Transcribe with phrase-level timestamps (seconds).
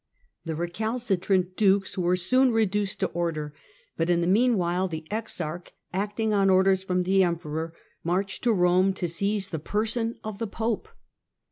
[0.45, 3.53] The recalcitrant dukes were soon iBduced to order,
[3.97, 8.95] but in the meanwhile the exarch, cting on orders from the Emperor, marched to Rome)
[8.95, 10.87] seize the person of the Pope.